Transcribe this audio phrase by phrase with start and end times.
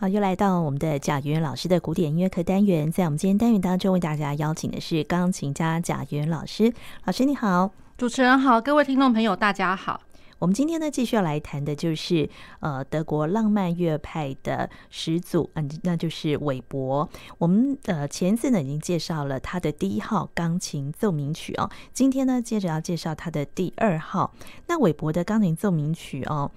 [0.00, 6.72] 好，又来到我们的贾圆圆老师的古典音乐课单元，在我们今天单元当中，为大家邀请的是钢琴家贾圆圆老师。
[7.04, 10.00] 老师你好，主持人好，各位听众朋友大家好。
[10.38, 12.26] 我们今天呢，继续要来谈的就是
[12.60, 17.06] 呃德国浪漫乐派的始祖，嗯，那就是韦伯。
[17.36, 24.32] 我们呃前一次呢已经介绍了他的第一号钢琴奏鸣曲哦，今天呢接着要介绍他的第二号。
[24.66, 26.50] 那韦伯的钢琴奏鸣曲哦，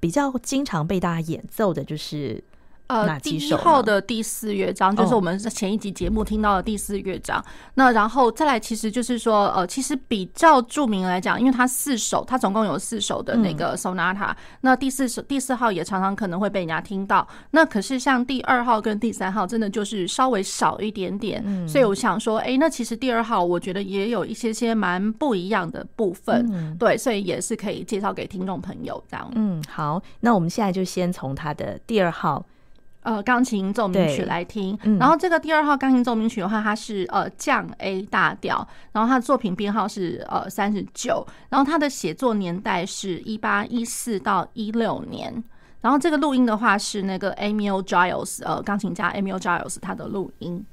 [0.00, 2.42] 比较经常被大家演奏的就是。
[2.88, 7.42] 呃，第一号的第四乐章就是我们前一集节目听到的第四乐章。
[7.74, 14.34] 那然后再来，其实就是说，呃，其实比较著名来讲，因为它四首，它总共有四首的那个 sonata。
[14.62, 17.28] 那第四首、第四号也常常可能会被人家听到。
[17.50, 21.44] 那可是像第二号跟第三号，真的就是稍微少一点点。
[21.68, 26.74] 所以我想说，哎，那其实第二号我觉得也有一些些蛮不一样的部分。
[26.78, 29.30] 对，所以也是可以介绍给听众朋友这样。
[29.34, 32.42] 嗯，好，那我们现在就先从它的第二号。
[33.02, 45.42] 呃，钢琴奏鸣曲来听，嗯、然后这个第二号钢琴奏鸣曲的话，它是呃降 A 大调，然后它的作品编号是呃三十九，然后它的写作年代是一八一四到一六年，
[45.80, 50.66] 然后这个录音的话是那个 Emil Giles 呃钢琴家 Emil Giles 他的录音。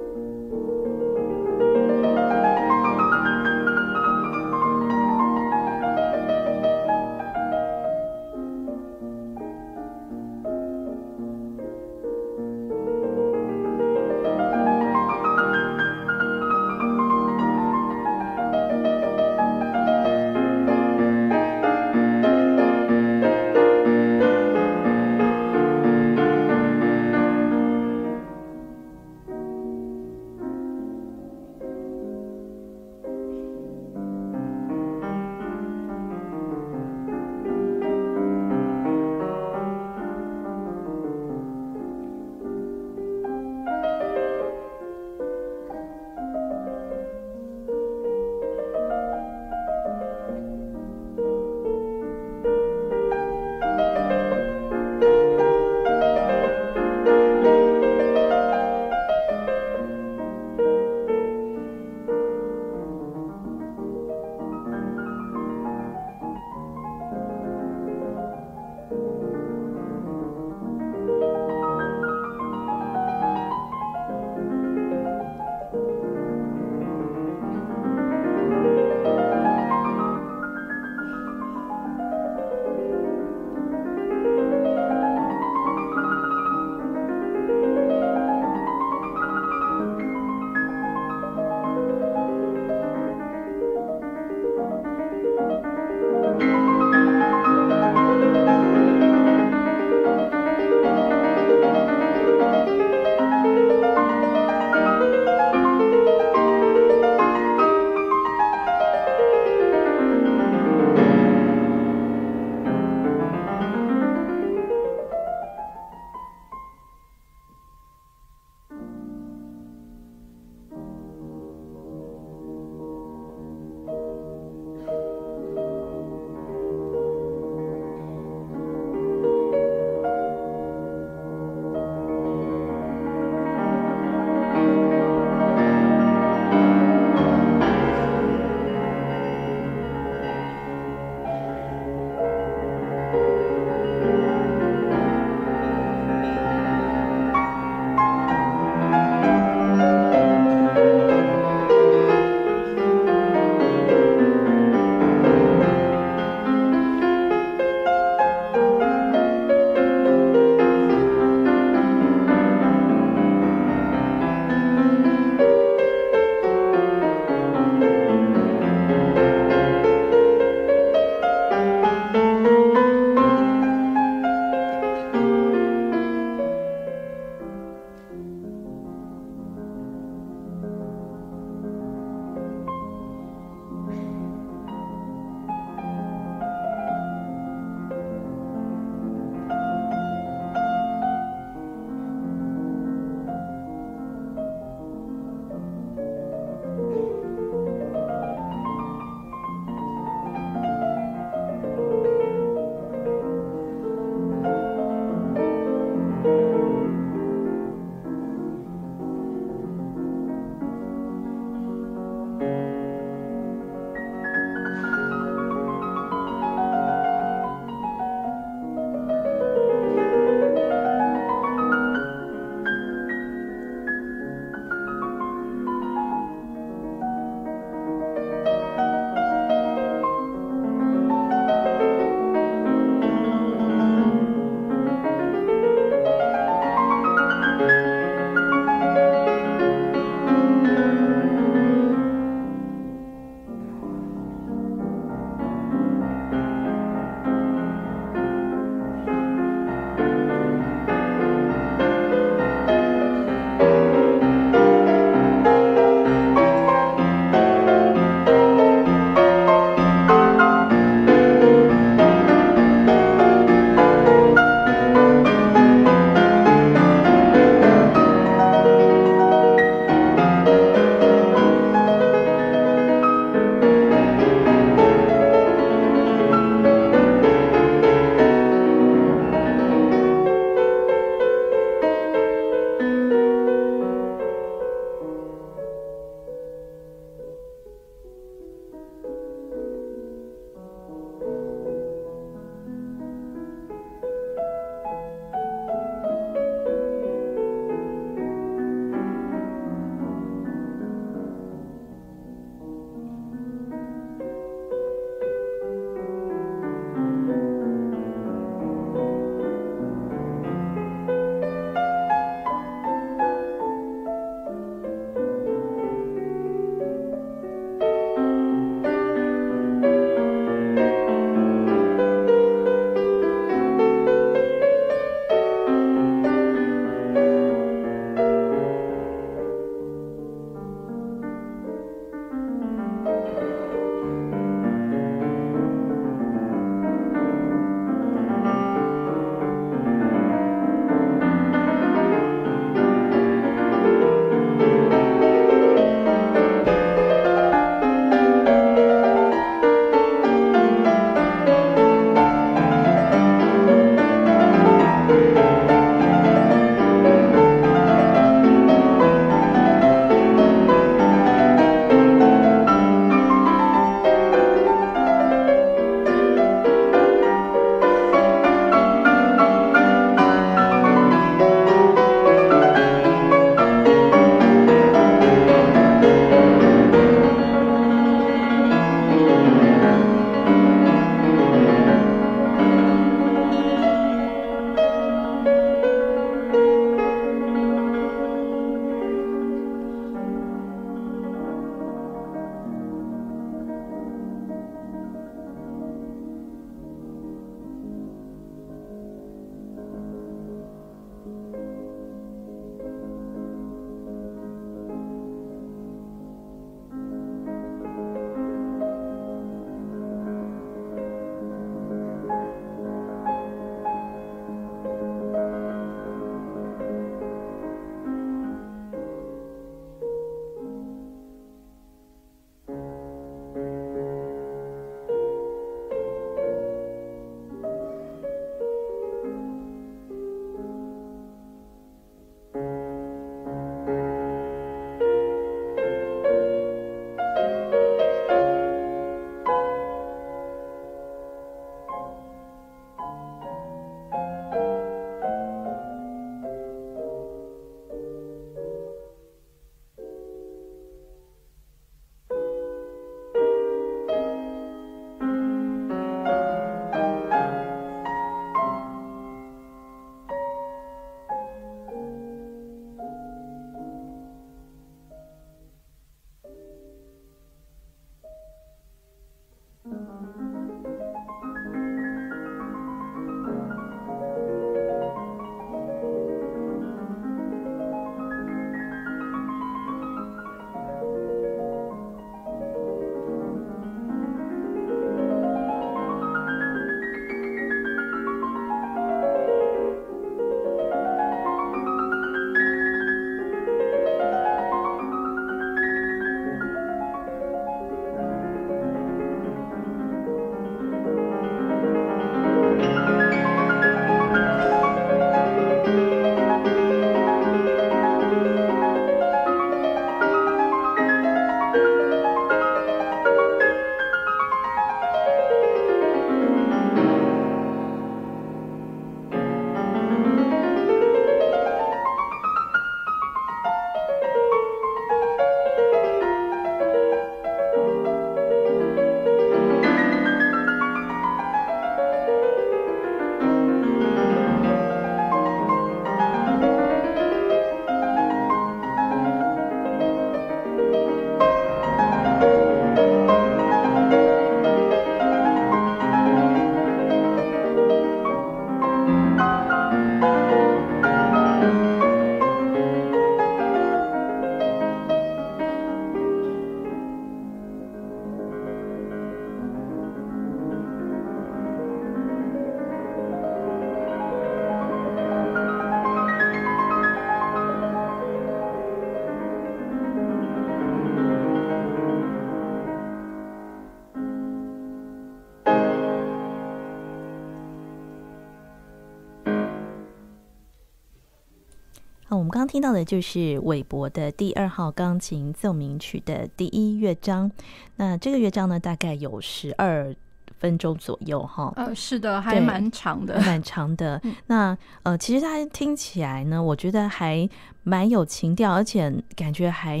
[582.48, 587.50] 们刚刚听到的就是韦伯的第二号钢琴奏鸣曲的第一乐章。
[587.96, 590.14] 那这个乐章呢，大概有十二
[590.58, 591.70] 分钟左右，哈。
[591.76, 594.20] 呃，是的，还蛮长的，蛮长的。
[594.48, 597.46] 那呃，其实它听起来呢，我觉得还
[597.82, 600.00] 蛮有情调，而且感觉还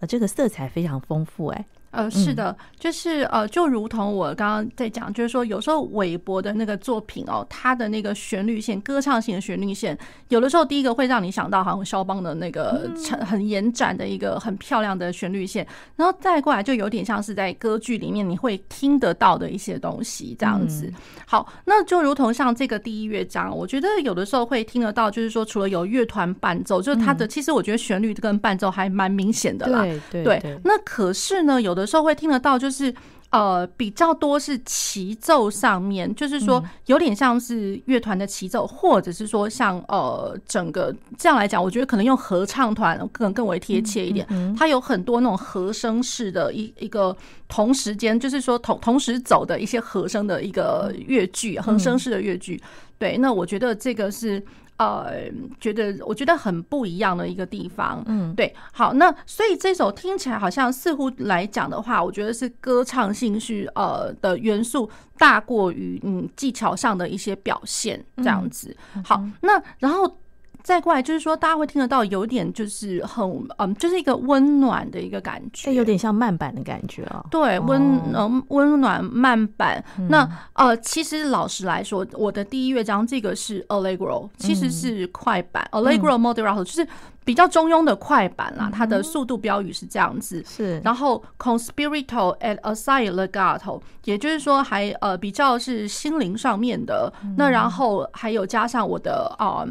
[0.00, 1.64] 呃，这个色彩非常丰富，哎。
[1.96, 9.96] 呃，是的，就是呃，就如同我刚刚在讲，就是说有时候韦伯的那个作品哦，他的那个旋律线，歌唱性的旋律线，
[10.28, 12.90] 有的时候第一个会让你想到好像肖邦的那个
[13.24, 20.92] 很延展的一个很漂亮的旋律线，然后再过来就有点像是在歌剧里面你会听得到的一些东西这样子。
[21.24, 29.82] 好，那就如同像这个第一乐章，我觉得有的时候会听得到，就是说除了有乐团伴奏，就是它的其实我觉得旋律跟伴奏还蛮明显的啦。
[30.10, 30.60] 对。
[30.62, 31.85] 那可是呢，有的。
[31.86, 32.92] 有时候会听得到，就是
[33.30, 44.26] 呃比较多是齐奏上面，就是说有点像是乐团的齐奏，或者是说像呃整个这样来讲，我觉得可能用合唱团更更为贴切一点。
[44.58, 47.16] 它有很多那种和声式的一一个
[47.46, 52.60] 同时间，就是说同同时走的一些和声的一个乐句，和声式的乐句。
[52.98, 54.42] 对，那我觉得这个是。
[54.78, 55.30] 呃，
[55.60, 68.76] 觉得我觉得很不一样的一个地方，嗯，对，好，那所以这首听起来好像似乎来讲的话，我觉得是歌唱性是呃的元素大过于嗯技巧上的一些表现这样子。
[69.04, 70.18] 好，那然后。
[70.66, 73.24] 再过来就是说，大家会听得到有点就是很
[73.58, 77.24] 嗯，就是一个温暖的一个感觉，有点像慢板的感觉啊。
[77.30, 79.80] 对，温嗯温暖慢板。
[80.08, 86.84] 那呃，其实老实来说，我的第一乐章这个是 Allegro，其实是快板，Allegro moderato 就是。
[87.26, 90.80] 比较中庸的快板啦，它的速度标语是这样子，是。
[90.84, 97.12] 然后 conspirato et assai legato，也就是说还呃比较是心灵上面的。
[97.36, 99.66] 那然后还有加上我的啊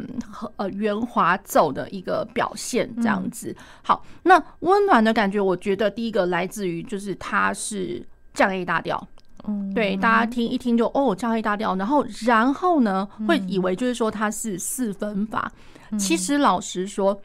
[0.56, 3.56] 呃圆滑奏的一个表现这样子。
[3.82, 9.02] 好，那温暖的感觉，我觉得第一个来自于就是它是降 A 大调，
[9.48, 15.50] 嗯，对，大家听一听就哦降 A 大调，然后然后呢会以为就是说它是四分法，
[15.98, 17.18] 其实老实说。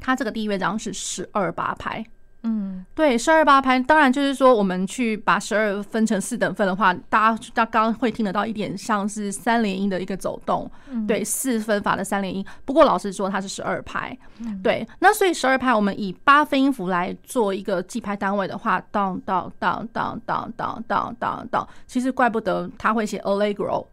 [0.00, 2.04] 它这个第一乐章是十二八拍，
[2.42, 3.78] 嗯，对，十二八拍。
[3.80, 10.70] 当然就是说，我们去把十二分成四等份的话，大家大刚会听得到一点像是三连音的一个走动，
[11.08, 12.44] 对，四分法的三连音。
[12.64, 14.16] 不过老实说，它是十二拍，
[14.62, 14.86] 对。
[15.00, 23.86] 那所以十二拍，我们以八分音符来做一个记拍单位的话，当当当当当当当当当，其实怪不得他会写 Allegro。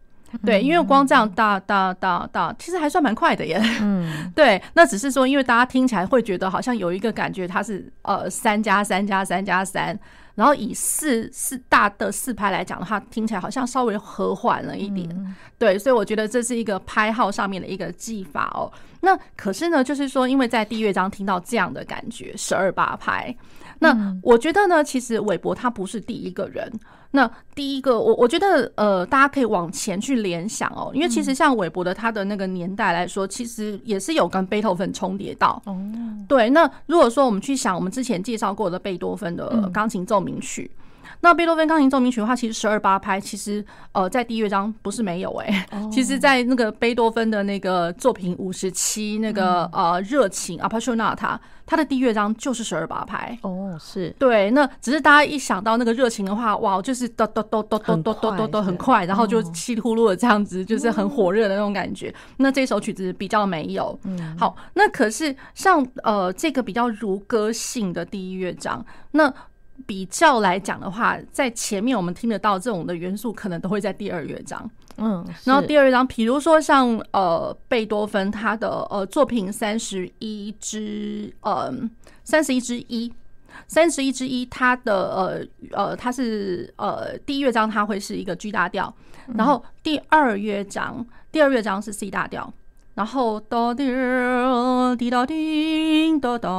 [0.45, 3.61] 对，因为光这样哒哒哒哒，其实还算蛮快的耶。
[3.81, 9.97] 嗯， 对，那只是说，因为大家听起来会觉得好像有一个感觉，它是呃三加三加三加三，
[10.35, 15.35] 然后以四四大的四拍来讲的话，听起来好像稍微和缓了一点。
[15.59, 18.71] 对，所以我觉得这是一个拍号上面的一个技法哦。
[19.01, 23.35] 那可是呢，就是说，因为在第一乐章听到这样的感觉，十二八拍。
[23.79, 26.71] 那我觉得呢，其实韦伯他不是第一个人。
[27.15, 35.61] 那第一个，我我觉得呃，大家可以往前去联想哦，因为其实像韦伯的他的那个年代来说，其实也是有跟贝多芬重叠到。
[35.65, 35.77] 哦，
[36.27, 36.49] 对。
[36.49, 40.69] 那如果说我们去想我们之前介绍过的贝多芬的钢琴奏鸣曲。
[41.23, 45.89] 那贝多芬钢琴奏鸣曲的话，其实十二八拍，其实呃，在第一乐章不是没有哎、欸，oh.
[45.89, 54.51] 其实，在那个贝多芬的那个作品五十七那个呃热情 Appassionata，它的第一乐章就是十二八拍哦，oh, 是对。
[54.51, 62.13] 那只是大家一想到那个热情的话，哇，就是哆哆哆哆哆哆哆哆很快，然后就稀里呼噜的这样子，就是很火热的那种感觉。
[62.35, 63.97] 那这首曲子比较没有。
[64.03, 69.33] 嗯，好，那可是像呃这个比较如歌性的第一乐章，那。
[69.85, 74.69] 比较来讲的话，在前面我们听得到这种的元素，可能都会在第二乐章。
[74.97, 81.73] 嗯，然后第二乐章，比如说像呃贝多芬他的呃作品三十一之呃
[82.23, 83.11] 三十一之一，
[83.67, 88.93] 三十一之一，他的呃呃他是呃第一乐章，它会是一个 G 大调，
[89.35, 92.53] 然后第二乐章，第二乐章是 C 大调。
[92.95, 93.85] 然后哒滴
[94.97, 96.49] 滴哒滴哒哒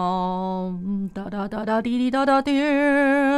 [1.14, 2.52] 哒哒哒哒滴滴哒哒滴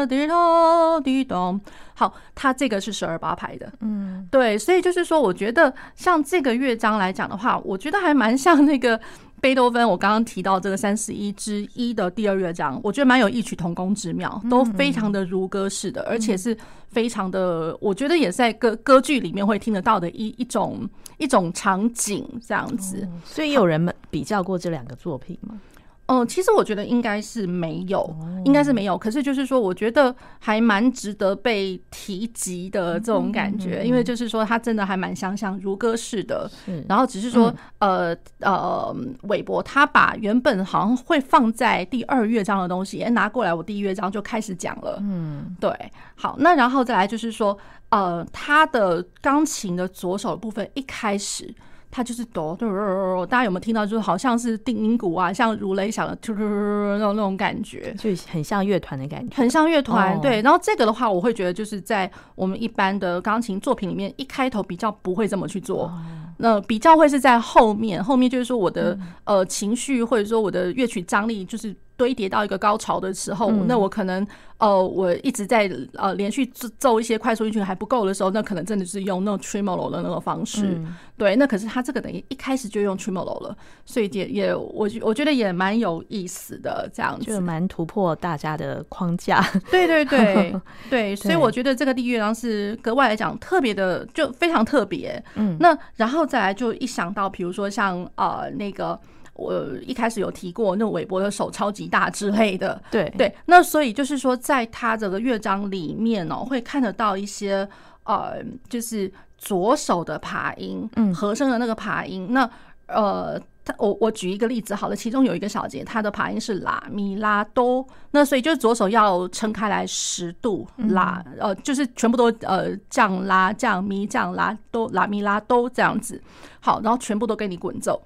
[0.09, 1.61] 滴哒滴哒。
[1.95, 9.01] 好，它这个是十二八拍的，嗯，对，所以就是说，我觉得像这个乐章来讲的话，我觉得还蛮像那个。
[9.47, 16.57] 贝多芬，我刚刚提到这个三十一之一的第二乐章，我觉得蛮有异曲同工之妙，都非常的如歌式的，而且是
[16.89, 20.81] 非常的，我觉得也是在歌歌剧里面会听得到的一一种
[21.19, 23.09] 一种场景这样子。
[23.25, 25.61] 所以有人们比较过这两个作品吗？
[26.07, 28.09] 哦，其实我觉得应该是没有，
[28.45, 28.97] 应该是没有。
[28.97, 36.49] 可是就是说，我觉得还蛮值得被提及的这种感觉，因为就是说，他真的还蛮相像如歌似的。
[36.89, 44.99] 然后只是说，呃呃，韦伯他把原本好像会放在第二乐章的东西，哎，拿过来，我第一乐章就开始讲了。
[45.03, 45.73] 嗯，对。
[46.15, 51.53] 好，那然后再来就是说，呃，他的钢琴的左手的部分一开始。
[51.97, 53.87] 它就是哆哆，大家有没有听到？
[53.87, 60.21] 就是好像是定音鼓啊，像如雷响的突突那种那种感觉，就很像乐团的感觉，很像乐团。
[60.21, 65.91] 对，然后这个的话，我会觉得就是在我们一般的钢琴作品里面，一开头比较不会这么去做，
[66.37, 71.75] 那比较会是在后面，后面就是说我的呃情绪或者说我的乐曲张力就是。
[71.97, 74.27] 堆叠到一个高潮的时候，嗯、那我可能
[74.59, 80.63] 呃，我一直在呃连续奏奏一些快速音群还不够的时候，那可能真的是用那种 tremolo 的那个方式。
[80.67, 89.43] 嗯、对，那可是他这个等于一开始就用 tremolo 了，所以也也我我觉得也蛮有意思的，这样子就蛮突破大家的框架。
[89.71, 90.55] 对对对
[90.91, 95.23] 对，所以我觉得这个第一乐章是格外来讲特别的，就非常特别。
[95.35, 98.99] 嗯，那然后再来就一想到，比如说像呃那个。
[99.37, 103.35] 我一开始有提过，那韦伯的手超级大之类的，对对。
[103.45, 107.69] 那所以就是说，在他这个乐章里面哦，会看得到一些
[108.05, 112.29] 呃，就是左手的爬音，嗯，和声的那个爬音。
[112.31, 112.49] 那
[112.87, 126.23] 呃，他我我举一个例子好了，其中有一个小节，它的爬音是拉咪拉哆，那所以就是左手要撑开来十度拉，呃，就是全部都呃降拉降咪降拉哆拉咪拉哆这样子。
[126.61, 128.01] 好，然后全部都给你滚奏。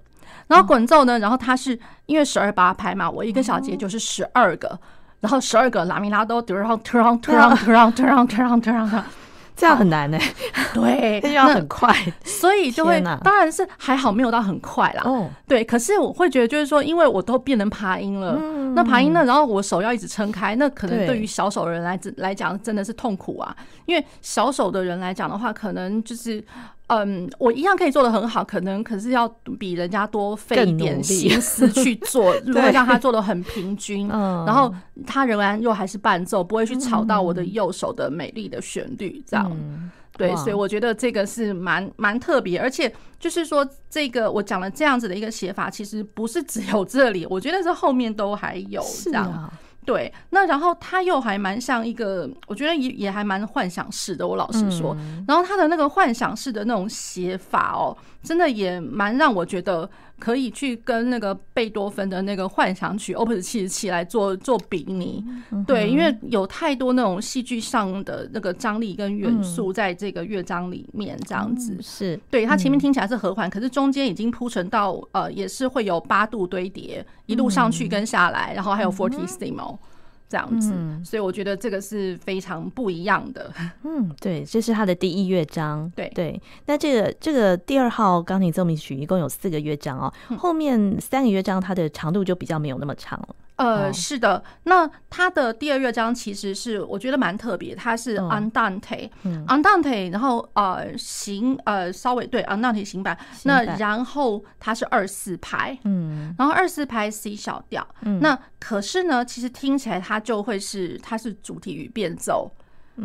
[0.51, 4.77] 然后滚奏呢，然后它是因为十二八拍嘛，我一个小节就是十二个，
[5.21, 9.05] 然后十二个拉咪拉哆，然后突然突然突然突然突然突然，
[9.55, 10.19] 这样很难呢。
[10.75, 15.03] 对，要很快，所以就会当然是还好没有到很快啦。
[15.05, 18.37] 哦，对，可是我会觉得就是说，因为我都变成爬音了，
[18.75, 23.55] 那爬音呢，然后我手要一直撑开，那可能对于小手人来来讲真的是痛苦啊，
[23.87, 26.45] 因为小手的人来讲的话，可能就是。
[26.91, 29.29] 嗯，我一样可以做的很好，可能可是要
[29.61, 34.75] 比人家多费一点心思去做，如果 让他做的很平均，然后
[35.07, 39.49] 他仍然又还是伴奏，不会去吵到我的右手的美丽的旋律，这样，
[40.19, 49.49] 对，所以我觉得这个是蛮蛮特别，而且就是说这个我讲了这样子的一个写法，其实不是只有这里，我觉得是后面都还有这样。
[49.85, 54.29] 对，那然后他又还蛮像一个，我觉得也也还蛮幻想式的。
[54.29, 54.95] 我老实说，
[55.27, 65.25] 然后他的那个幻想式的那种写法哦，真的也蛮让我觉得可以去跟那个贝多芬的那个幻想曲 Opus 七十七来做做比拟。
[65.67, 72.45] 对，因为有太多那种戏剧上的那个张力跟元素在这个乐章里面，这样子是对。
[72.45, 79.79] 它前面听起来是和缓，可是中间已经铺陈到呃，也是会有八度堆叠，一路上去跟下来，然后还有 Fortissimo。
[80.31, 80.73] 这样子，
[81.05, 83.53] 所以我觉得这个是非常不一样的。
[83.83, 85.91] 嗯，对，这是他的第一乐章。
[85.97, 93.35] 对对，那这个这个第二号钢琴奏鸣曲一共有四个乐章哦，后面三个乐章它的长度就比较没有那么长了。
[93.61, 112.51] 呃，是的，那它的第二乐章其实是我觉得蛮特别，它是 Andante，Andante，、然后呃行呃稍微对 Andante 行版，那然后它是二四拍，嗯，然后二四拍 C 小调，嗯，那可是呢，其实听起来它就会是它是主题与变奏。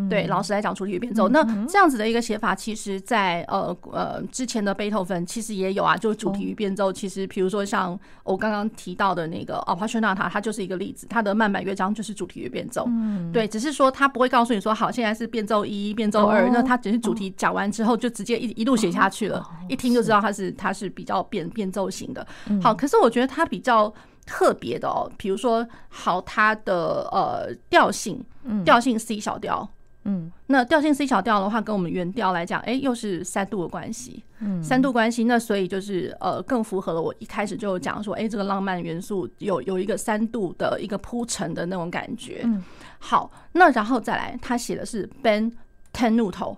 [0.10, 6.92] 对，老实来讲，主题与变奏，那这样子的一个写法，其实在呃呃之前的贝多芬其实也有啊，就是主题与变奏。
[6.92, 12.88] 其实比如说像我刚刚提到的那个《Appassionata》，它就是一个例子，它的慢板乐章就是主题与变奏。
[13.32, 22.26] 对，只是说他不会告诉你说，好，现在是变奏一、变奏二，那他只是主题讲完之后就直接一一路写下去了，一听就知道它是它是比较变变奏型的。
[22.62, 23.94] 好，可是我觉得它比较
[24.26, 28.24] 特别的哦，比如说好，它的呃调性，
[28.64, 29.68] 调性 C 小调。
[30.08, 34.24] 嗯，那调性 C 小调的话，跟我们原调来讲，哎，又是三度的关系。
[34.40, 42.42] 嗯，三度关系，那所以就是呃，更符合了我一开始就讲说，哎，这个浪漫元素有有一个三度的一个铺陈的那种感觉。
[42.44, 42.64] 嗯，
[43.00, 45.52] 好，那然后再来，他写的是 ben
[45.92, 46.56] tenuto。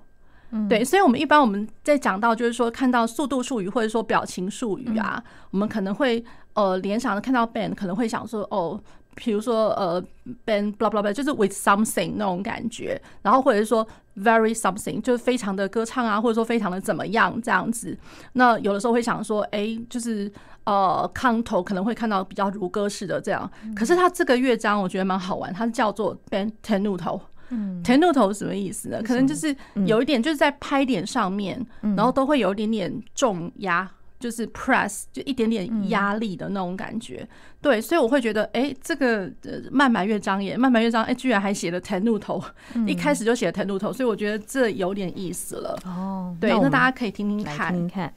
[0.51, 6.21] 嗯，对，所以我们一般我们在讲到就是说看到速度术语或者说表情术语啊，我们可能会
[6.53, 8.77] 呃联想的看到 ban，可能会想说哦。
[9.17, 10.01] 比如说，呃
[10.45, 17.97] ，bend blah blah blah，就是 with something 那种感觉，然后或者是说 very something，就是非常的歌唱啊，或者说非常的怎么样这样子。
[18.33, 20.31] 那有的时候会想说，哎，就是
[20.65, 23.49] 呃，canto 可能会看到比较如歌式的这样。
[23.75, 27.19] 可是它这个乐章我觉得蛮好玩，它是叫做 bend tenuto。
[27.49, 29.01] 嗯，tenuto 什么意思呢？
[29.01, 33.89] 可能就是有一点就是在拍点上面，然后都会有一点点重压。
[34.19, 37.27] 就是 press 就一点点压力的那种感觉，嗯、
[37.61, 39.31] 对，所以我会觉得，哎、欸，这个
[39.71, 45.79] 慢板乐章也慢板乐章，哎、欸，居然还写了 Tenuto，、嗯、一开始就写了 Tenuto，所以我觉得这有点意思了。
[45.85, 48.13] 哦，对，那，那大家可以听听看，听听看。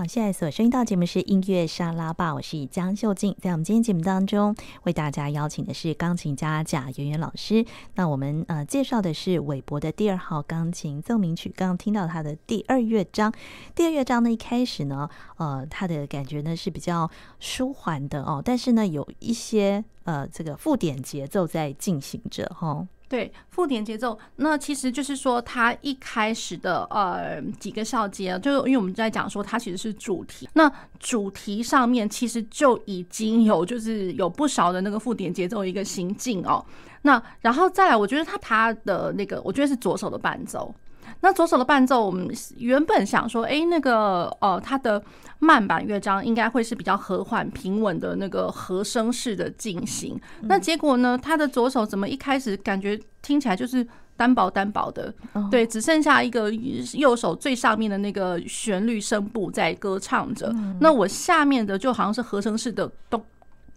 [0.00, 3.36] 好，现在所收听到节目是音乐沙拉吧，我是江秀静。
[3.38, 7.62] 在我们今天节目当中，为大家邀请的是钢琴家贾圆圆老师。
[7.96, 13.30] 那我们呃介绍的是韦伯的第二号钢琴奏鸣曲，刚刚听到他的第二乐章。
[13.74, 22.68] 第二乐章呢，一开始呢，呃，他的感觉呢是比较舒缓的哦，但是呢，有一些呃这个附点节奏在进行着哈。
[22.68, 36.64] 哦对，附点节奏，那其实就是说，它一开始的呃几个小节，就因为我们在讲说它其实是主题，那主题上面其实就已经有就是有不少的那个附点节奏一个行进哦，
[37.02, 40.72] 那然后再来，我觉得它它的那个，我觉得是左手的伴奏。
[41.20, 45.02] 那左手的伴奏，我们原本想说，哎，那个呃，它的
[45.38, 50.20] 慢板乐章应该会是比较和缓、平稳的那个和声式的进行。
[50.42, 55.12] 那结果呢，他的左手怎么一开始感觉听起来就是单薄单薄的？
[55.50, 56.50] 对，只剩下一个
[56.94, 60.54] 右手最上面的那个旋律声部在歌唱着。
[60.80, 63.22] 那我下面的就好像是和声式的咚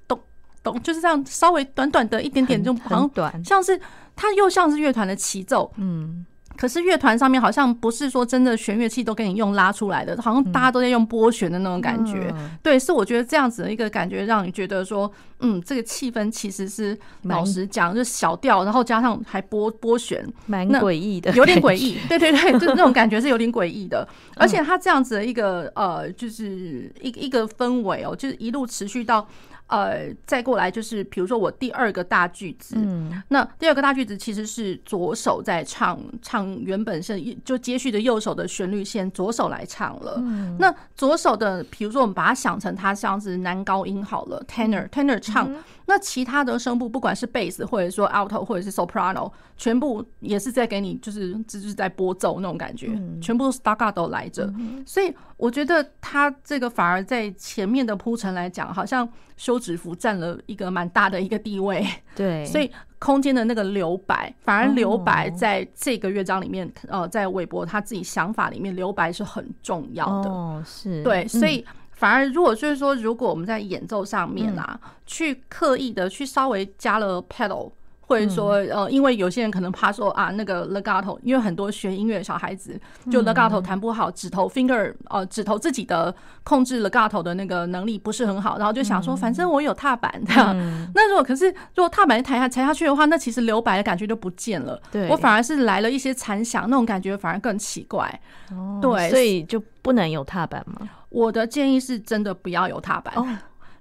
[0.07, 0.19] 咚
[0.61, 3.79] 咚，就是这样稍微短短的一点点，就好像短，像是
[4.15, 6.25] 它又像是乐团的齐奏，嗯。
[6.55, 12.31] 可是乐团上面好像不是说真的弦乐器都给你用拉出来的，好像大家都在用拨弦的那种感觉。
[12.35, 21.97] 嗯、对，是我觉得这样子的一个感觉，让你觉得说，嗯，这个气氛其实是老实讲，就小调，然后加上还拨拨弦，蛮诡异的，有点诡异。
[22.07, 24.07] 对对对，就是那种感觉是有点诡异的。
[24.35, 29.27] 而且它这样子的一个呃，就是一一个氛围哦，就是一路持续到。
[29.67, 40.15] 呃，再过来就是，比如说我第二个大句子，嗯，那第二个大句子其实是左手在唱，唱原本是就接续的右手的旋律线，左手来唱了。
[40.19, 45.49] 嗯，那左手的，比如说我们把它想成它像是男高音好了，tenor tenor 唱。
[45.85, 52.89] 那其他的声部，不管是贝斯或者说 alto 或者是 soprano，全部也是在给你，就是就是在拨奏那种感觉，
[53.21, 54.51] 全部 staccato 来着。
[54.85, 61.85] 所以我觉得他这个反而在前面的铺陈来讲，好像休止符占了一个蛮大的一个地位。
[62.15, 70.29] 对， 所以空间的那个留白，反而留白在这个乐章里面，呃，在韦伯他自己想法里面，留白是很重要的。
[70.29, 71.65] 哦，是对，所以。
[71.95, 82.79] 反而，如果就是说，如果我们在演奏上面啊，去刻意的去稍微加了 pedal，或者说呃，因为有些人可能怕说啊，那个 legato，因为很多学音乐的小孩子
[83.10, 90.53] 就 legato 弹不好，指头 finger 呃指头自己的控制 legato 的那个能力不是很好，然后就想说，反正我有踏板这样。
[90.93, 94.79] 那如果可是如果踏板抬下踩下去的话，那其实留白的感觉就不见了。
[94.91, 98.19] 对，我反而是来了一些残响，那种感觉反而更奇怪。
[98.51, 100.89] 哦，对，所以就不能有踏板吗？
[101.13, 103.13] 我的建议是真的不要有踏板，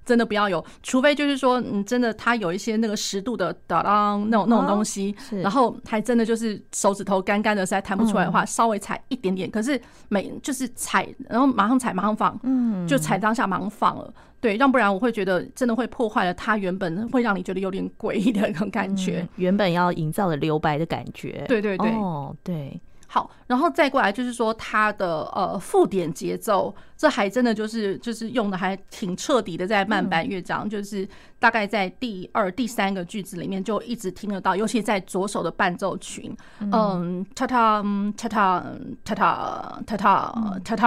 [0.05, 13.97] 真的不要有，除非就是说，你真的它有一些那个十度的哒当那种那种东西，然后还真的就是手指头干干的实在弹不出来的话，稍微踩一点点，可是每就是踩，然后马上踩马上放，嗯，就踩当下马上放。
[13.97, 22.79] 了，对，要不然我会觉得真的会破坏了它原本会让你觉得有点诡异的那种感觉，原本要营造的留白的感觉，对对对，哦，对。
[23.15, 31.07] 好，然后再过来就是说它的呃附点节奏，这还真的就是就是用的还挺彻底的，在慢板乐章，就是
[31.39, 37.83] 大概在第二、第三个句子里面就一直听得到，尤其在左手的伴奏群，嗯，哒哒
[38.17, 38.65] 哒哒
[39.05, 40.17] 哒哒哒哒
[40.65, 40.87] 哒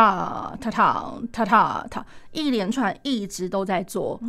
[0.58, 4.20] 哒哒哒哒哒，一连串一直都在做，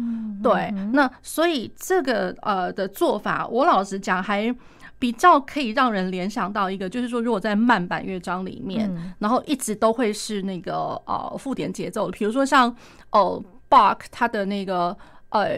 [0.43, 4.55] 对，那所以这个呃的做法，我老实讲还。
[4.99, 12.75] 比较可以让人联想到一个，就是说，如果在慢板乐章里面，然后一直都会是那个呃附点节奏，比如说像
[13.11, 14.97] 哦 Bach 他的那个
[15.29, 15.49] 呃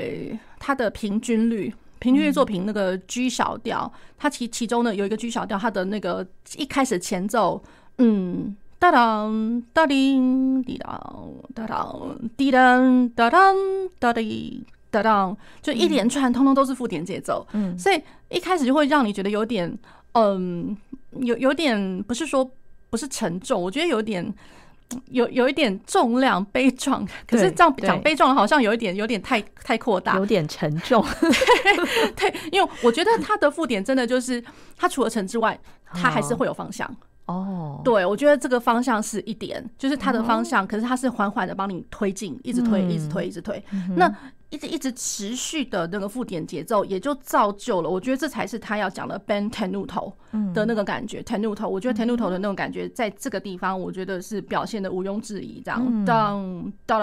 [0.58, 7.62] 他的平均律平均律作品那个 G 小调，它其其中呢有一个 G 小调，它的那个一开始前奏，
[7.98, 13.54] 嗯哒当哒叮滴当哒当滴当哒当
[14.00, 14.64] 哒滴。
[14.90, 19.78] 得到就一连串，通通都是附点节奏，嗯，所以一开始就会让你觉得有点，
[20.12, 20.76] 嗯，
[21.12, 22.48] 有有点不是说
[22.90, 24.34] 不是沉重，我觉得有点
[25.10, 31.04] 有有一点重量悲壮， 可是这样讲悲壮好像有一点有点太太扩大，有点沉重，
[32.16, 34.42] 对，因为我觉得它的附点真的就是
[34.76, 35.58] 它除了沉之外，
[35.92, 36.88] 它还是会有方向。
[37.26, 43.62] 哦，对，我觉得这个方向是一点，就是它的方向，可是它是缓缓的帮你推进，一直推，一直推，一直推，
[43.96, 44.10] 那。
[44.50, 50.12] 一直一直持续的那个附点节奏，也就造就了，我觉得这才是他要讲的 ben tenuto
[50.54, 51.20] 的那个感觉。
[51.22, 55.60] tenuto，我觉得 tenuto 的那种感觉，在这个地方，我觉得是表现的毋庸置疑。
[55.60, 56.98] 这样，当当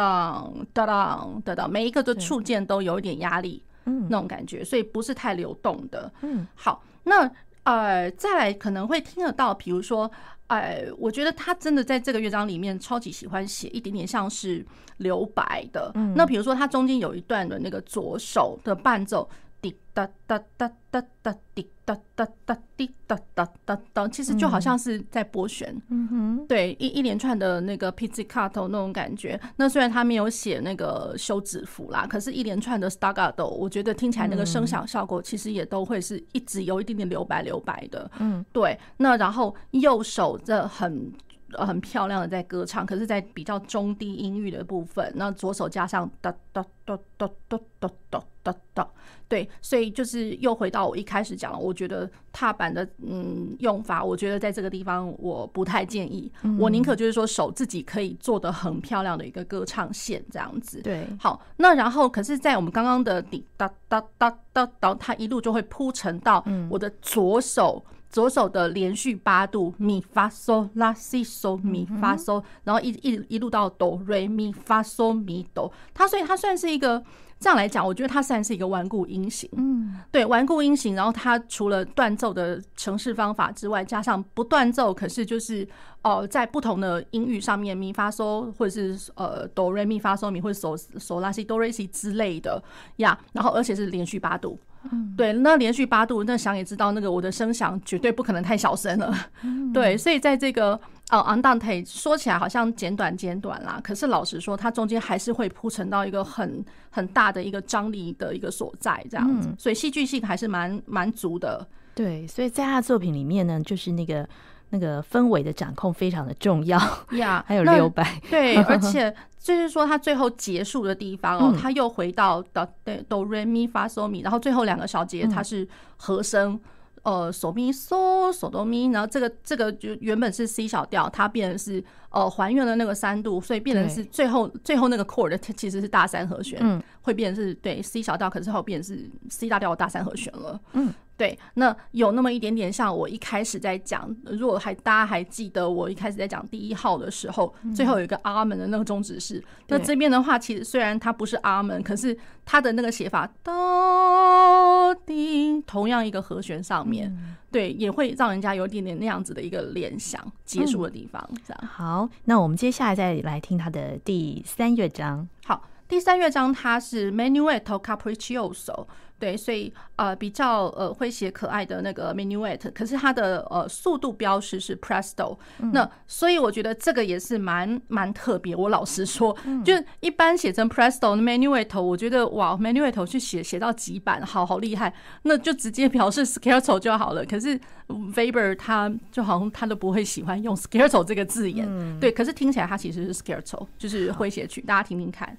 [0.73, 6.11] 当当当当，每一个的触键都有一点压力，那种感觉，所以不是太流动的。
[6.21, 7.29] 嗯，好，那
[7.63, 10.09] 呃，再来可能会听得到，比如说，
[10.47, 14.65] 呃，我觉得他真的在这个乐章里面超级喜欢写一点点像是
[14.97, 15.91] 留白的。
[15.95, 19.29] 嗯，那比如说他中间有一段的那个左手的伴奏。
[19.69, 29.39] 滴哒哒哒哒哒滴哒哒哒滴哒哒哒哒，其实就好像是在拨弦，嗯哼，对，一一连串的那个 pizzicato 那种感觉。
[29.55, 38.77] 那虽然他没有写那个休止符啦，可是，一连串的 staccato，我觉得听起来那个声响效果其实也都会是一直有一点点留白留白的，嗯，对。
[38.97, 41.11] 那然后右手这很。
[41.57, 48.87] 很漂亮的在歌唱，可是，在比较中低音域的部分，那左手加上哒哒哒哒哒哒哒哒哒，
[49.27, 60.79] 对，所以就是又回到我一开始讲了，我觉得踏板的嗯用法，我觉得在这个地方我不太建议，我宁可就是说手自己可以做的很漂亮的一个歌唱线这样子。
[60.83, 67.83] 对，好，那然后可是，在我们刚刚的滴哒哒哒哒哒，它一路就会铺陈到我的左手。
[68.07, 77.03] 左手的连续八度，咪发嗦拉西嗦咪发嗦，然后一一一路到哆瑞咪发嗦咪哆，它所以它算是一个
[77.39, 79.49] 这样来讲，我觉得它算是一个顽固音型。
[79.57, 80.95] 嗯，对，顽固音型。
[80.95, 85.67] 然后它除了断奏的程式方法之外，加上不断奏，可是就是
[86.01, 92.63] 哦、在不同的音域上面，咪发嗦或者是呃哆瑞咪发嗦咪或者嗦嗦拉西哆瑞西之类的
[92.97, 94.59] 呀，然后而且是连续八度。
[94.91, 99.13] 嗯，对，那连续八度，那想也知道，那个我的声响绝对不可能太小声了。
[99.73, 100.79] 对，所以在这个
[101.09, 111.67] 呃 Andante 说起来好像简短简短啦，可是老实说，它中间还是会铺陈到一个很很大的一个张力的一个所在，这样子，所以戏剧性还是蛮蛮足的。
[111.93, 114.27] 对，所以在他的作品里面呢，就是那个。
[114.75, 116.77] 那个氛围的掌控非常的重要
[117.11, 122.67] 呀 还有留白，对， 而且就是说他最后结束的地方哦，他又回到哆
[123.07, 125.65] 哆瑞咪发嗦咪，然后最后两个小节它是
[125.95, 126.59] 和声，
[127.03, 140.93] 呃，嗦咪嗦嗦哆咪，然后这个这个就原本是 C 小调，它变成是呃还原了那个三度，所以变成是最后最后那个 chord 它 其实是大三和弦，嗯，会变成是对 C 小调，可是后变成是 C 大调的大三和弦了，嗯。
[141.17, 149.43] 对，那有那么一点点像我一开始在讲，如果还大家还记得我一开始在讲第一号的时候，最后有一个阿门的那个终止式。
[149.67, 157.15] 那这边的话，其实虽然它不是阿门，可是它的那个写法，到底同样一个和弦上面，
[157.49, 160.21] 对，也会让人家有点点那样子的一个联想。
[160.43, 161.67] 结束的地方，这样。
[161.67, 165.27] 好，那我们接下来再来听它的第三乐章。
[165.45, 168.87] 好，第三乐章它是 Menuetto Capriccioso。
[169.17, 175.71] 对，所以呃比较呃会写可爱的那个 Menuet，可是它的呃速度标识是 presto，嗯。
[175.71, 178.53] 那所以我觉得这个也是蛮蛮特别。
[178.53, 179.33] 我老实说，
[179.63, 187.23] 就一般写成 presto minuet，我觉得哇 minuet 去写写到几版，好好厉害，那就直接表示 scherzo 就好了。
[187.23, 187.57] 可是
[187.87, 195.35] Weber 他就好像他都不会喜欢用 scherzo 这个字眼，嗯，对，可是听起来他其实是 scherzo，就是诙谐曲，大家听听看。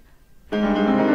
[0.50, 1.05] Thank you.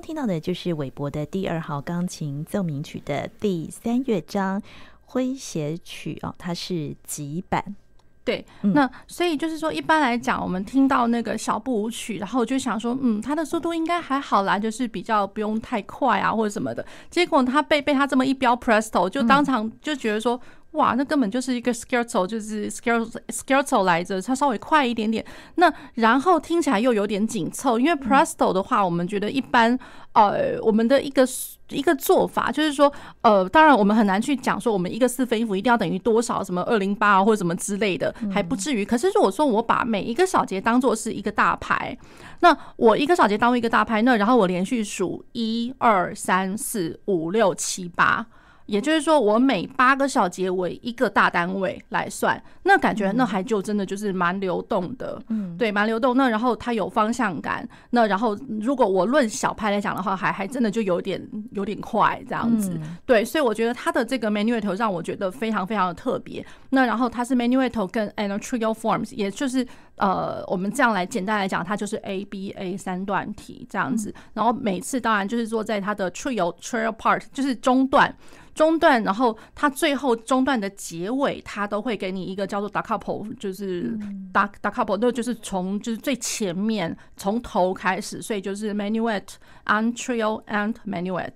[0.00, 4.60] 听到的就是韦伯的第二号钢琴奏鸣曲的第三乐章
[5.08, 7.76] 诙谐曲哦，它是急板。
[8.22, 16.84] 对，那所以就是说，一般来讲，我们听到那个小步舞曲，然后就想说，嗯，它的速度应该还好啦，就是比较不用太快啊，或者什么的。
[17.08, 20.40] 结果他被被他这么一标 Presto，就当场就觉得说。
[20.72, 25.24] 哇，那根本就是一个 scherzo，就是 scherzo scherzo 来着，它稍微快一点点。
[25.56, 29.76] 那然后听起来又有点紧凑，因为 presto 的话，我们觉得一般，
[30.12, 31.26] 呃，我们的一个
[31.70, 32.92] 一个做法就是说，
[33.22, 38.84] 呃，当然我们很难去讲说，我们一个四分音符一定要等于多少，什么二零八啊或者什么之类的，还不至于。
[38.84, 41.98] 可是如果说我把每一个小节当做是一个大拍，
[42.42, 48.24] 那我一个小节当为一个大拍，那然后我连续数一二三四五六七八。
[48.70, 56.16] 也就是说，我每八个小节为一个大单位来算，那感觉那还就真的就是蛮流动的，嗯，对，蛮流动。
[56.16, 63.24] 那然后它有方向感，那然后如果我论小拍来讲的话，还还真的就有点有点快这样子，对。
[63.24, 66.46] 所以我觉得它的这个 menuetto 让我觉得非常非常的特别。
[66.70, 69.66] 那然后它是 menuetto 跟 and trio forms，也就是
[69.96, 74.14] 呃，我们这样来简单来讲，它就是 A B A 三段体这样子。
[74.32, 78.14] 然后每次当然就是说在它的 trio trio part 就是中段。
[78.54, 83.96] 中段，然后它最后中段的结尾，它都会给你一个叫做 capo，就是
[84.32, 89.24] da capo，那就是从就是最前面从头开始，所以就是 menuet
[89.66, 91.32] and trio and menuet，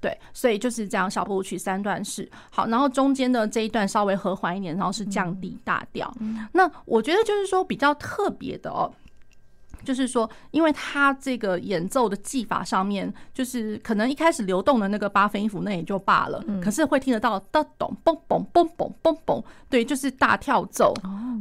[0.00, 2.28] 对，所以就是这样小步舞曲三段式。
[2.50, 6.12] 好，然后中间的这一段稍微和缓一点，然后是降低大调。
[6.52, 8.92] 那我觉得就是说比较特别的哦。
[9.86, 20.92] 就是说，因为他这个演奏的技法上面，就是可能一开始流动的那个八分音符那也就罢了，可是会听得到哒咚嘣嘣嘣嘣嘣嘣，对，就是大跳奏，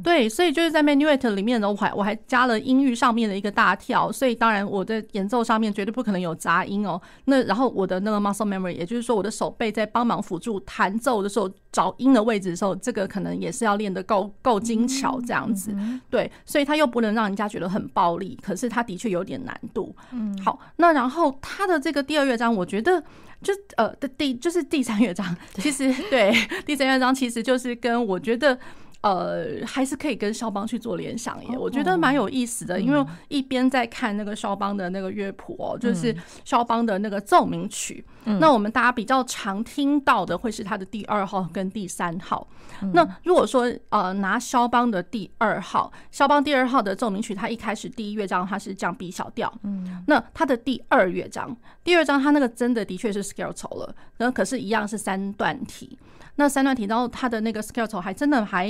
[0.03, 7.01] 对，所以就是在 Menuet 里面呢，我还我还加了音域上面的一个大跳，所以当然我的演奏上面绝对不可能有杂音哦。
[7.25, 15.75] 那然后我的那个 muscle memory，也就是说我的手背在帮忙辅助弹奏的时候找音的位置的时候，这个可能也是要练得够够精巧这样子，
[16.09, 18.34] 对，所以他又不能让人家觉得很暴力。
[18.41, 19.95] 可是它的确有点难度。
[20.11, 23.01] 嗯，好，那然后它的这个第二乐章，我觉得
[23.41, 26.33] 就呃的第就是第三乐章，其实对
[26.65, 28.57] 第三乐章其实就是跟我觉得。
[29.05, 32.81] 呃，还是可以跟肖邦去做联想耶，我觉得蛮有意思的。
[32.81, 38.03] 因为一边在看那个肖邦的那个乐谱哦，就是肖邦的那个奏鸣曲。
[38.39, 42.47] 那我们大家比较常听到的会是他的第二号跟第三号。
[42.93, 55.95] 那如果说呃拿肖邦的第二号，肖邦第二号的奏鸣曲，它一开始第一乐章它是降 B 小调，嗯，那它的第二乐章，第二章它那个真的的确是 scherzo 了，那可是，一样是三段体。
[56.37, 58.69] 那三段体，然后它的那个 scherzo 还真的还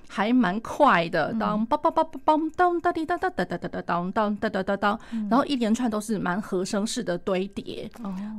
[0.13, 4.99] 还蛮快的，当梆梆梆梆梆当哒滴哒哒哒哒哒哒当当哒哒哒当，
[5.29, 7.89] 然后一连串都是蛮和声式的堆叠。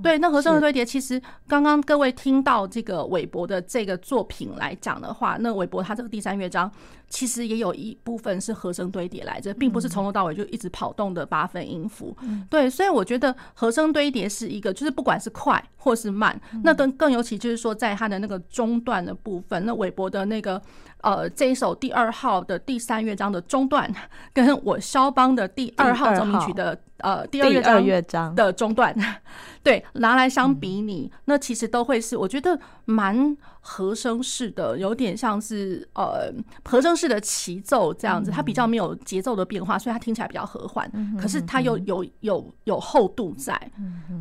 [0.02, 1.18] 对，那和声的堆叠，其实
[1.48, 6.70] 刚刚各位听到这个韦伯的这个作品来讲的话，那韦伯他这个第三乐章
[7.08, 12.14] 其实也有一部分是和声堆叠来着，并不是从头到尾就一直跑动的八分音符。
[12.50, 18.38] 对，所以我觉得和声堆叠是一个，就是不管是快或是慢，那更更尤其就是说在他的那个。
[18.50, 20.60] 中段的部分，那韦伯的那个
[21.00, 23.88] 呃，这一首第二号的第三乐章的中段，
[24.32, 28.92] 跟我肖邦的第二号奏鸣曲的呃第二乐章的中段，
[29.62, 36.32] 对，拿来相比拟，那其实都会是我觉得蛮和声式的，有点像是呃
[36.64, 40.90] 和声式的齐奏这样子，它比较没有节奏的变化，所以它听起来比较和缓，
[41.20, 43.54] 可是它又有有有厚度在，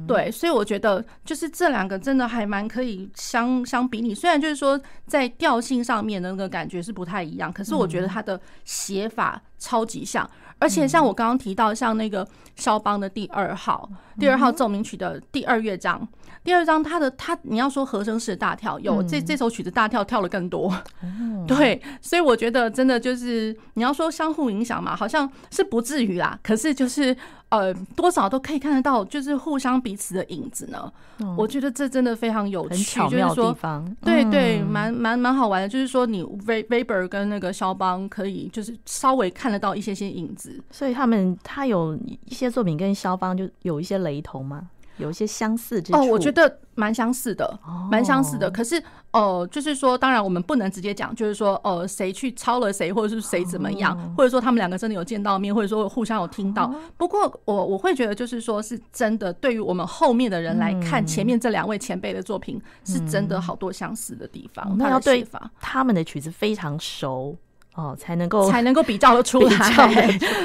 [0.06, 6.82] 对，所以我觉得就是这两个真的还蛮可以相相比拟，虽然就是说在调性上面的那个感觉。
[6.82, 10.28] 是不太一样，可是我觉得它的写法超级像，
[10.62, 16.08] 而且像我刚刚提到，像那个肖邦的第二号、第二号奏鸣曲的第二乐章，
[16.44, 20.74] 第二章他的他，你要说和声式的大跳，有这这首曲子大跳跳了更多，
[21.46, 27.18] 对，所以我觉得真的就是你要说相互影响嘛，好像是不至于啦，可是就是。
[27.52, 30.92] 呃，多少都可以看得到，就是互相彼此的影子呢。
[31.20, 33.56] 嗯、我觉得这真的非常有趣，就是说，
[34.02, 35.68] 对对，蛮蛮蛮好玩的。
[35.68, 41.96] 就是说，你 Weber 跟那个肖邦可以就是稍微看得到一些些影子，所以他们他有
[42.26, 44.70] 一些作品跟肖邦就有一些雷同吗？
[44.98, 46.00] 有一些相似之处。
[46.00, 48.50] 哦，我觉得蛮相似的，蛮相似的。
[48.50, 48.78] 可是，
[49.12, 56.74] 哦、呃，就是说，当然我们不能直接讲，就是说，呃，谁去抄了谁，或者是谁怎么样，或者说他们两个真的有见到面，或者说互相有听到。
[56.98, 64.78] 不过，我我会觉得，就是说是真的，对于我们后面的人来看，前面这两位前辈的作品，是真的好多相似的地方。
[64.78, 67.36] 他的写法，他们的曲子非常熟。
[67.74, 69.52] 哦，才能够才能够比较的出来。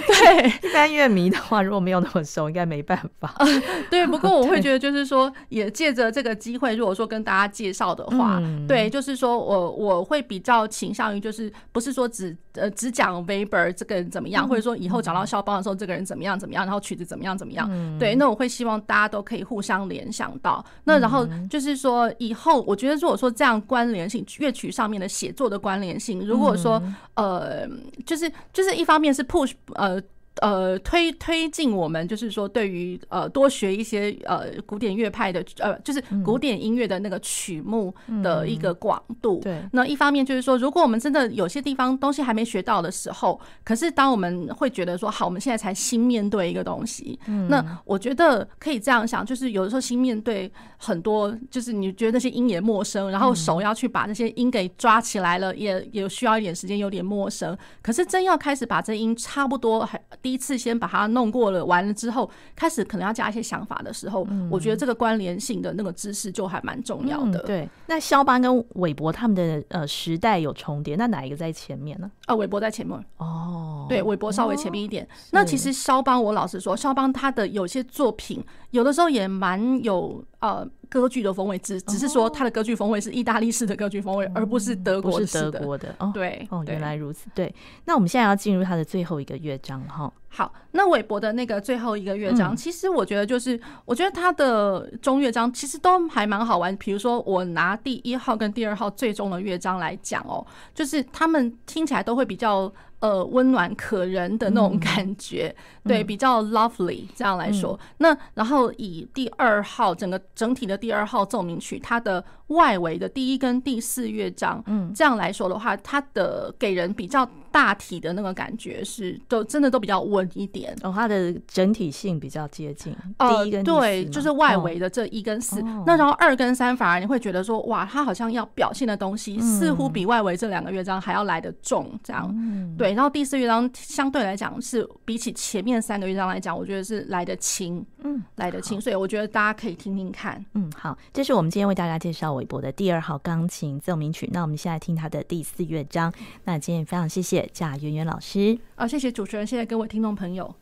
[0.07, 3.35] 对，一般乐迷的话，如果没有那么熟，应该没办法。
[3.91, 17.69] 对，不过我会 觉得，就是说，也借着这个机会，如果说跟大家介绍的话，对，就是说我我会比较倾向于，就是不是说只呃只讲 Weber 这个人怎么样，或者说以后讲到肖邦的时候，这个人怎么样怎么样，然后曲子怎么样怎么样。
[17.99, 20.65] 对，那我会希望大家都可以互相联想到。
[20.85, 26.81] 那然后就是说，以后我觉得如果说这样关联性乐曲上面的写作的关联性，如果说
[27.17, 27.67] 呃，
[28.07, 30.03] 就是就是一方面是 push 呃。
[30.43, 39.41] 呃，推推进我们就是说，对于呃多学一些呃古典乐派的呃，就是古典音乐的那个曲目的一个广度。
[39.41, 47.19] 对，那一方面就是说，如果我们真的有些地方东西还没学到的时候，可是当我们会觉得说，好，我们现在才新面对一个东西，
[47.49, 57.57] 那我觉得可以这样想，就是有的时候新面对很多，就是你觉得那些音也陌生，然后手要去把那些音给抓起来了，也也需要一点时间，有点陌生。
[57.81, 59.99] 可是真要开始把这音差不多还。
[60.27, 67.39] 第一次先把它弄过了，完了之后开始可能要加一些想法的时候，嗯、我觉得这个关联性的那个知识就还蛮重要的。
[67.39, 72.11] 嗯、对，那肖邦跟韦伯他们的呃时代有重叠，那哪一个在前面呢？
[72.25, 72.99] 啊，韦伯在前面。
[73.19, 75.05] 哦，对，韦伯稍微前面一点。
[75.05, 80.69] 哦、那其实肖邦，我老实说，肖邦他的有些作品，有的时候也蛮有呃。
[80.89, 85.51] 歌剧的风味，只只是说它的歌剧风味是意大利式的歌剧风味，而不是德国式的。
[85.51, 87.29] 德国的哦，对哦，原来如此。
[87.35, 87.53] 对，
[87.87, 90.11] 那我们现在要进入它的最后一个乐章哈。
[90.37, 96.77] 好，那韦伯的那个最后一个乐章，其实我觉得就是，我觉得他的中乐章其实都还蛮好玩。
[96.77, 102.71] 比如说，我拿第一号跟第二号最终的乐章来讲哦，就是他们听起来都会比较。
[102.99, 107.79] 呃，温暖可人的那种感觉，嗯、对，比较 lovely 这样来说。
[107.83, 120.77] 嗯、那然后以第二号整个整体的第二号奏鸣曲，它的外围的第一跟第四乐章，嗯，这样来说的话，它的给人比较大体的那个感觉是都真的都比较稳一点。
[120.83, 122.95] 哦，它的整体性比较接近。
[123.19, 125.61] 呃，第一跟对，就是外围的这一跟四。
[125.61, 132.95] 哦、那然后二跟三反而你会觉得说，哇，它好像要表现的东西似乎比外围这两个乐章还要来得重，这样，嗯、对。
[132.95, 140.45] 然后第四乐章相对来讲是比起前面三个乐章来讲，我觉得是来得轻，嗯，来得轻，所以我觉得大家可以听听看。
[140.55, 144.29] 嗯，好，这是我们今天为大家介绍韦伯的第二号钢琴奏鸣曲。
[144.33, 146.13] 那我们现在听他的第四乐章。
[146.45, 150.55] 那今天非常谢谢贾圆圆老师，啊，谢谢主持人，谢谢各位听众朋友。